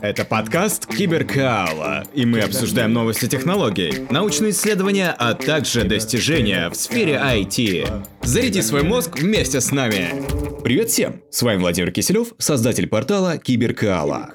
Это 0.00 0.24
подкаст 0.24 0.86
Киберкаала, 0.86 2.04
и 2.14 2.24
мы 2.24 2.40
обсуждаем 2.40 2.94
новости 2.94 3.26
технологий, 3.28 4.06
научные 4.10 4.52
исследования, 4.52 5.14
а 5.18 5.34
также 5.34 5.84
достижения 5.84 6.70
в 6.70 6.74
сфере 6.74 7.14
IT. 7.14 8.04
Заряди 8.22 8.62
свой 8.62 8.84
мозг 8.84 9.18
вместе 9.18 9.60
с 9.60 9.72
нами. 9.72 10.24
Привет 10.64 10.88
всем! 10.88 11.22
С 11.30 11.42
вами 11.42 11.58
Владимир 11.58 11.92
Киселев, 11.92 12.28
создатель 12.38 12.86
портала 12.86 13.36
Киберкаала. 13.36 14.30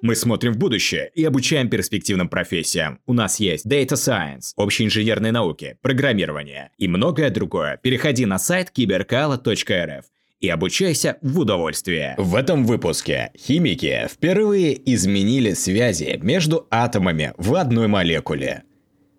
Мы 0.00 0.16
смотрим 0.16 0.54
в 0.54 0.58
будущее 0.58 1.10
и 1.14 1.22
обучаем 1.24 1.68
перспективным 1.68 2.28
профессиям. 2.28 2.98
У 3.06 3.12
нас 3.12 3.40
есть 3.40 3.66
Data 3.66 3.92
Science, 3.92 4.52
общие 4.56 4.86
инженерные 4.86 5.32
науки, 5.32 5.76
программирование 5.82 6.70
и 6.78 6.88
многое 6.88 7.30
другое. 7.30 7.78
Переходи 7.82 8.24
на 8.24 8.38
сайт 8.38 8.70
киберкала.рф 8.70 10.06
и 10.42 10.48
обучайся 10.48 11.16
в 11.22 11.38
удовольствие. 11.38 12.14
В 12.18 12.34
этом 12.34 12.66
выпуске 12.66 13.30
химики 13.38 14.06
впервые 14.10 14.78
изменили 14.92 15.54
связи 15.54 16.18
между 16.20 16.66
атомами 16.70 17.32
в 17.38 17.54
одной 17.54 17.86
молекуле. 17.86 18.64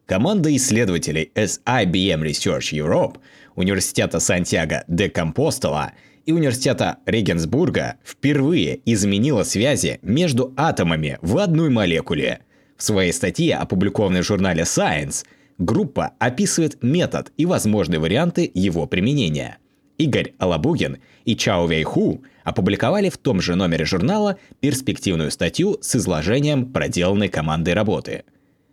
Команда 0.06 0.54
исследователей 0.56 1.32
с 1.34 1.62
IBM 1.66 2.22
Research 2.24 2.74
Europe, 2.74 3.18
Университета 3.56 4.20
Сантьяго 4.20 4.84
де 4.90 5.10
Компостела 5.10 5.94
и 6.26 6.34
Университета 6.34 6.98
Регенсбурга 7.06 7.96
впервые 8.06 8.82
изменила 8.86 9.44
связи 9.44 10.00
между 10.02 10.54
атомами 10.58 11.20
в 11.22 11.38
одной 11.38 11.70
молекуле. 11.70 12.40
В 12.76 12.84
своей 12.84 13.14
статье, 13.14 13.56
опубликованной 13.56 14.24
в 14.24 14.28
журнале 14.28 14.64
Science, 14.64 15.24
группа 15.58 16.12
описывает 16.20 16.84
метод 16.84 17.32
и 17.38 17.46
возможные 17.46 18.00
варианты 18.00 18.52
его 18.54 18.88
применения– 18.88 19.58
Игорь 20.04 20.34
Алабугин 20.38 20.98
и 21.24 21.34
Чао 21.34 21.66
Вейху 21.66 22.24
опубликовали 22.44 23.08
в 23.10 23.18
том 23.18 23.40
же 23.40 23.56
номере 23.56 23.86
журнала 23.86 24.38
перспективную 24.60 25.32
статью 25.32 25.78
с 25.82 25.96
изложением 25.96 26.74
проделанной 26.74 27.30
командой 27.30 27.74
работы. 27.74 28.26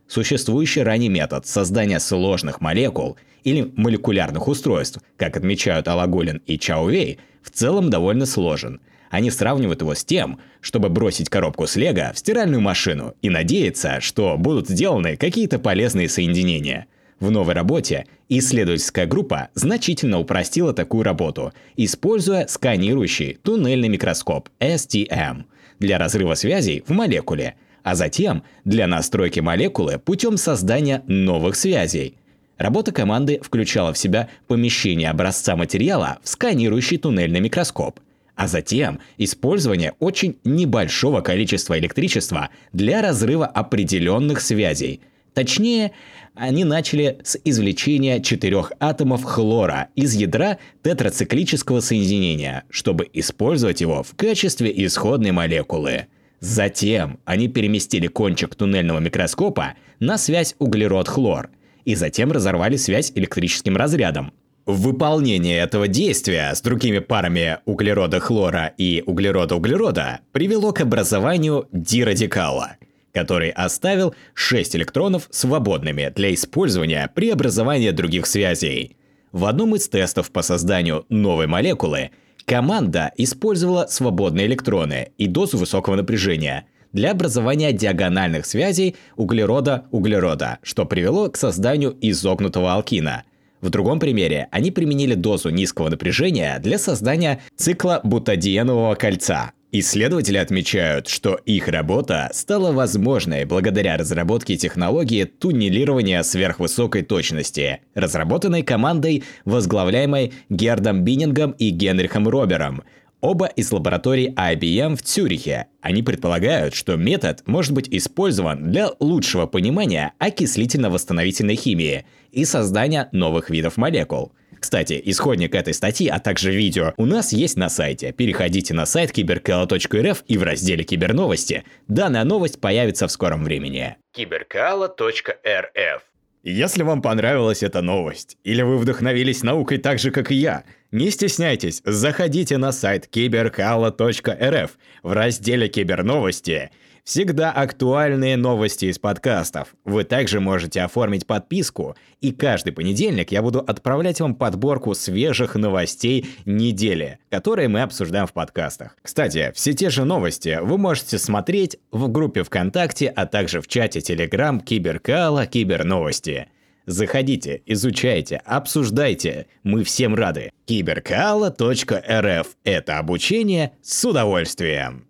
Существующий 0.09 0.83
ранее 0.83 1.09
метод 1.09 1.47
создания 1.47 2.01
сложных 2.01 2.61
молекул 2.61 3.17
или 3.45 3.73
молекулярных 3.77 4.49
устройств, 4.49 4.99
как 5.17 5.37
отмечают 5.37 5.87
Алагулин 5.87 6.43
и 6.47 6.59
Чао 6.59 6.91
Вей, 6.91 7.21
в 7.43 7.51
целом 7.51 7.91
довольно 7.91 8.27
сложен. 8.27 8.81
Они 9.09 9.31
сравнивают 9.31 9.83
его 9.83 9.95
с 9.95 10.05
тем, 10.05 10.41
чтобы 10.61 10.89
бросить 10.89 11.29
коробку 11.29 11.69
с 11.69 11.77
лего 11.77 12.11
в 12.13 12.19
стиральную 12.19 12.61
машину 12.61 13.15
и 13.23 13.31
надеяться, 13.31 14.01
что 14.01 14.37
будут 14.37 14.69
сделаны 14.69 15.17
какие-то 15.17 15.61
полезные 15.61 16.09
соединения– 16.09 16.87
в 17.21 17.31
новой 17.31 17.55
работе 17.55 18.07
исследовательская 18.29 19.07
группа 19.07 19.51
значительно 19.55 20.19
упростила 20.19 20.73
такую 20.73 21.05
работу, 21.05 21.53
используя 21.77 22.47
сканирующий 22.47 23.39
туннельный 23.43 23.89
микроскоп 23.89 24.49
STM 24.59 25.45
для 25.79 25.99
разрыва 25.99 26.35
связей 26.35 26.83
в 26.87 26.91
молекуле, 26.91 27.55
а 27.83 27.95
затем 27.95 28.43
для 28.65 28.87
настройки 28.87 29.41
молекулы 29.41 29.99
путем 29.99 30.37
создания 30.37 31.03
новых 31.07 31.57
связей. 31.57 32.17
Работа 32.59 32.93
команды 32.93 33.41
включала 33.43 33.93
в 33.93 33.99
себя 33.99 34.29
помещение 34.49 35.09
образца 35.09 35.57
материала 35.57 36.19
в 36.23 36.29
сканирующий 36.29 36.99
туннельный 36.99 37.41
микроскоп– 37.41 38.01
а 38.41 38.49
затем 38.49 39.01
использование 39.19 39.93
очень 39.99 40.39
небольшого 40.45 41.21
количества 41.21 41.79
электричества 41.79 42.49
для 42.73 43.03
разрыва 43.03 43.45
определенных 43.45 44.41
связей. 44.41 45.03
Точнее, 45.35 45.93
они 46.35 46.65
начали 46.65 47.19
с 47.23 47.39
извлечения 47.45 48.21
четырех 48.21 48.73
атомов 48.81 49.25
хлора 49.25 49.89
из 49.95 50.15
ядра 50.15 50.59
тетрациклического 50.83 51.81
соединения, 51.81 52.65
чтобы 52.71 53.09
использовать 53.13 53.81
его 53.81 54.03
в 54.03 54.15
качестве 54.17 54.73
исходной 54.85 55.33
молекулы. 55.33 56.07
Затем 56.41 57.21
они 57.25 57.49
переместили 57.49 58.07
кончик 58.07 58.55
туннельного 58.55 58.99
микроскопа 58.99 59.75
на 59.99 60.17
связь 60.17 60.55
углерод-хлор 60.59 61.51
и 61.85 61.95
затем 61.95 62.33
разорвали 62.33 62.77
связь 62.77 63.13
электрическим 63.15 63.77
разрядом. 63.77 64.33
Выполнение 64.67 65.59
этого 65.59 65.89
действия 65.89 66.53
с 66.55 66.61
другими 66.61 67.01
парами 67.01 67.59
углерода-хлора 67.67 68.73
и 68.79 69.03
углерода-углерода 69.05 70.21
привело 70.33 70.73
к 70.73 70.81
образованию 70.81 71.69
дирадикала– 71.73 72.77
который 73.13 73.51
оставил 73.51 74.15
6 74.35 74.77
электронов 74.77 75.29
свободными 75.31 76.13
для 76.15 76.33
использования 76.35 77.11
при 77.15 77.31
образовании 77.31 77.91
других 77.91 78.27
связей. 78.27 78.97
В 79.33 79.45
одном 79.45 79.77
из 79.77 79.89
тестов 79.89 80.31
по 80.31 80.43
созданию 80.43 81.07
новой 81.09 81.47
молекулы 81.47 82.11
команда 82.45 83.13
использовала 83.17 83.87
свободные 83.89 84.47
электроны 84.47 85.13
и 85.19 85.27
дозу 85.27 85.59
высокого 85.59 85.95
напряжения 85.95 86.67
для 86.93 87.13
образования 87.13 87.73
диагональных 87.73 88.45
связей 88.45 88.97
углерода-углерода, 89.17 90.59
что 90.63 90.85
привело 90.85 91.29
к 91.29 91.37
созданию 91.37 91.97
изогнутого 92.01 92.75
алкина. 92.75 93.23
В 93.61 93.69
другом 93.69 94.01
примере 94.01 94.49
они 94.51 94.71
применили 94.71 95.15
дозу 95.15 95.51
низкого 95.51 95.91
напряжения 95.91 96.59
для 96.59 96.79
создания 96.79 97.41
цикла 97.57 98.01
бутадиенового 98.03 98.95
кольца, 98.95 99.53
Исследователи 99.73 100.37
отмечают, 100.37 101.07
что 101.07 101.37
их 101.47 101.69
работа 101.69 102.29
стала 102.33 102.73
возможной 102.73 103.45
благодаря 103.45 103.97
разработке 103.97 104.57
технологии 104.57 105.23
туннелирования 105.23 106.25
сверхвысокой 106.25 107.03
точности, 107.03 107.81
разработанной 107.95 108.65
командой, 108.65 109.23
возглавляемой 109.45 110.33
Гердом 110.49 111.05
Биннингом 111.05 111.53
и 111.53 111.71
Генрихом 111.71 112.27
Робером, 112.29 112.83
оба 113.21 113.47
из 113.47 113.71
лабораторий 113.73 114.31
IBM 114.35 114.97
в 114.97 115.03
Цюрихе. 115.03 115.67
Они 115.81 116.03
предполагают, 116.03 116.75
что 116.75 116.97
метод 116.97 117.43
может 117.47 117.73
быть 117.73 117.89
использован 117.91 118.71
для 118.71 118.91
лучшего 119.01 119.47
понимания 119.47 120.13
окислительно-восстановительной 120.19 121.57
химии 121.57 122.07
и 122.33 122.45
создания 122.45 123.09
новых 123.13 123.51
видов 123.51 123.77
молекул– 123.77 124.33
кстати, 124.61 125.01
исходник 125.07 125.55
этой 125.55 125.73
статьи, 125.73 126.07
а 126.09 126.21
также 126.21 126.53
видео 126.53 126.93
у 126.99 127.07
нас 127.07 127.33
есть 127.33 127.57
на 127.57 127.71
сайте. 127.71 128.13
Переходите 128.13 128.75
на 128.75 128.85
сайт 128.85 129.11
киберкала.рф 129.11 130.23
и 130.29 130.37
в 130.37 130.43
разделе 130.43 130.85
киберновости. 130.85 131.65
Данная 131.89 132.25
новость 132.25 132.61
появится 132.61 133.09
в 133.09 133.13
скором 133.13 133.43
времени. 133.43 133.97
киберкала.рф 134.13 136.03
если 136.43 136.83
вам 136.83 137.03
понравилась 137.03 137.63
эта 137.63 137.83
новость, 137.83 138.39
или 138.45 138.63
вы 138.63 138.79
вдохновились 138.79 139.43
наукой 139.43 139.77
так 139.77 139.99
же, 139.99 140.11
как 140.11 140.31
и 140.31 140.37
я, 140.37 140.65
не 140.91 141.11
стесняйтесь, 141.11 141.83
заходите 141.85 142.59
на 142.59 142.73
сайт 142.73 143.07
киберкала.рф 143.07 144.79
в 145.03 145.13
разделе 145.13 145.69
«Киберновости» 145.69 146.71
Всегда 147.05 147.51
актуальные 147.51 148.37
новости 148.37 148.85
из 148.85 148.99
подкастов. 148.99 149.75
Вы 149.85 150.05
также 150.05 150.39
можете 150.39 150.83
оформить 150.83 151.27
подписку, 151.27 151.97
и 152.21 152.31
каждый 152.31 152.73
понедельник 152.73 153.33
я 153.33 153.43
буду 153.43 153.61
отправлять 153.61 154.21
вам 154.21 154.35
подборку 154.35 154.95
свежих 154.95 155.55
новостей 155.55 156.27
недели, 156.45 157.19
которые 157.31 157.69
мы 157.69 157.83
обсуждаем 157.83 158.27
в 158.27 158.33
подкастах. 158.33 158.97
Кстати, 159.03 159.51
все 159.55 159.73
те 159.73 159.91
же 159.91 160.05
новости 160.05 160.59
вы 160.63 160.79
можете 160.79 161.19
смотреть 161.19 161.79
в 161.91 162.09
группе 162.09 162.43
ВКонтакте, 162.43 163.09
а 163.09 163.27
также 163.27 163.61
в 163.61 163.67
чате 163.67 164.01
Telegram 164.01 164.63
Киберкала 164.63 165.47
Киберновости. 165.47 166.49
Заходите, 166.87 167.63
изучайте, 167.67 168.37
обсуждайте. 168.45 169.47
Мы 169.63 169.85
всем 169.85 170.15
рады. 170.15 170.51
Киберкала.рф– 170.67 172.47
это 172.65 172.99
обучение 172.99 173.73
с 173.83 174.05
удовольствием. 174.05 175.10